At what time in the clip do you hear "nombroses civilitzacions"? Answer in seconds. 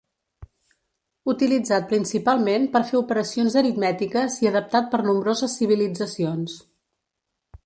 5.11-6.61